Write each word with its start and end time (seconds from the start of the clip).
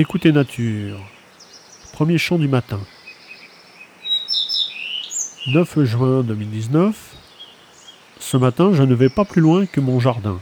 Écoutez 0.00 0.30
nature. 0.30 0.96
Premier 1.92 2.18
chant 2.18 2.38
du 2.38 2.46
matin. 2.46 2.78
9 5.48 5.82
juin 5.82 6.22
2019. 6.22 7.16
Ce 8.20 8.36
matin, 8.36 8.70
je 8.72 8.84
ne 8.84 8.94
vais 8.94 9.08
pas 9.08 9.24
plus 9.24 9.40
loin 9.40 9.66
que 9.66 9.80
mon 9.80 9.98
jardin. 9.98 10.38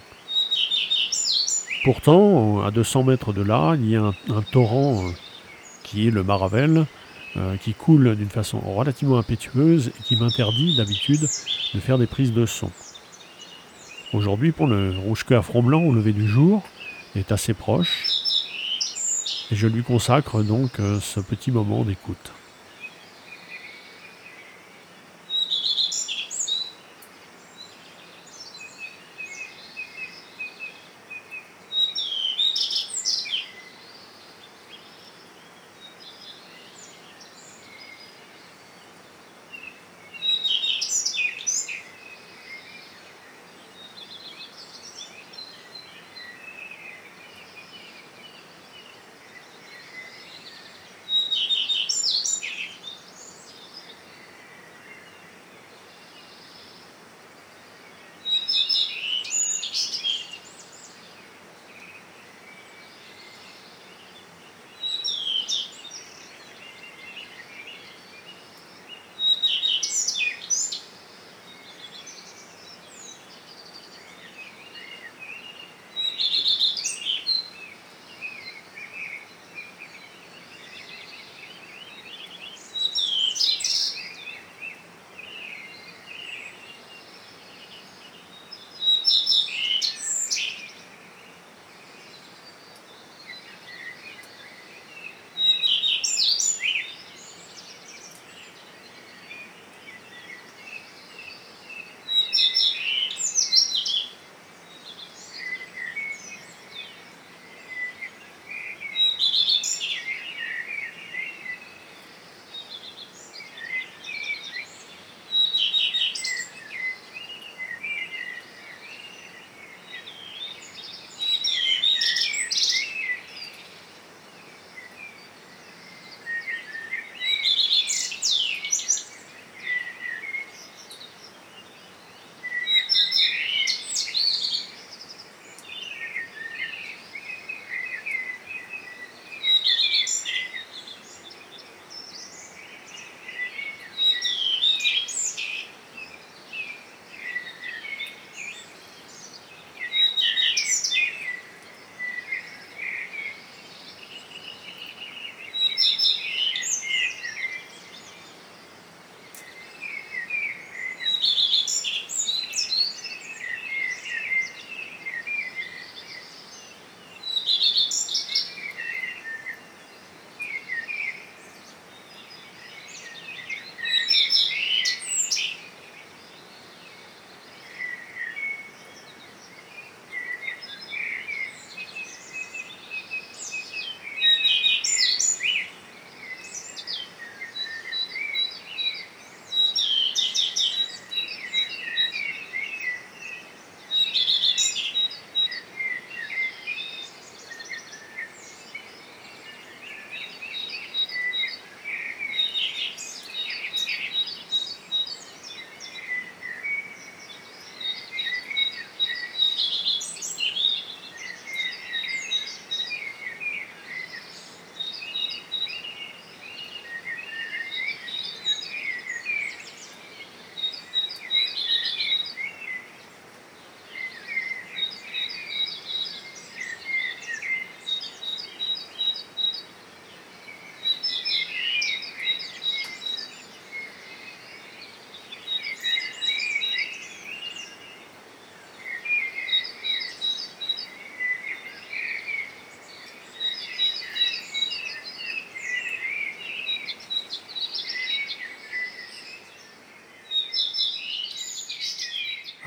Pourtant, 1.84 2.66
à 2.66 2.70
200 2.70 3.04
mètres 3.04 3.32
de 3.32 3.40
là, 3.40 3.76
il 3.76 3.88
y 3.88 3.96
a 3.96 4.02
un, 4.02 4.42
torrent 4.52 5.02
euh, 5.02 5.10
qui 5.84 6.06
est 6.06 6.10
le 6.10 6.22
Maravel, 6.22 6.84
euh, 7.38 7.56
qui 7.56 7.72
coule 7.72 8.14
d'une 8.14 8.28
façon 8.28 8.60
relativement 8.60 9.16
impétueuse 9.16 9.88
et 9.88 10.02
qui 10.02 10.16
m'interdit 10.16 10.76
d'habitude 10.76 11.22
de 11.22 11.80
faire 11.80 11.96
des 11.96 12.06
prises 12.06 12.34
de 12.34 12.44
son. 12.44 12.70
Aujourd'hui, 14.12 14.52
pour 14.52 14.66
le 14.66 14.92
rouge-queue 14.98 15.36
à 15.36 15.40
front 15.40 15.62
blanc 15.62 15.82
au 15.82 15.94
lever 15.94 16.12
du 16.12 16.28
jour, 16.28 16.62
est 17.14 17.32
assez 17.32 17.54
proche, 17.54 18.15
je 19.50 19.66
lui 19.66 19.82
consacre 19.82 20.42
donc 20.42 20.80
euh, 20.80 21.00
ce 21.00 21.20
petit 21.20 21.50
moment 21.50 21.84
d'écoute. 21.84 22.32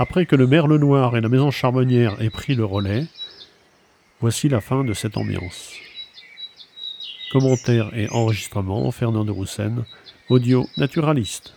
Après 0.01 0.25
que 0.25 0.37
le 0.37 0.47
merle 0.47 0.77
noir 0.77 1.17
et 1.17 1.21
la 1.21 1.27
maison 1.27 1.51
charbonnière 1.51 2.21
aient 2.21 2.29
pris 2.29 2.55
le 2.55 2.63
relais, 2.63 3.05
voici 4.21 4.47
la 4.47 4.61
fin 4.61 4.85
de 4.85 4.93
cette 4.93 5.17
ambiance. 5.17 5.73
Commentaire 7.33 7.91
et 7.93 8.07
enregistrement 8.09 8.89
Fernand 8.91 9.25
de 9.25 9.31
Roussen, 9.31 9.83
audio 10.29 10.65
naturaliste. 10.77 11.53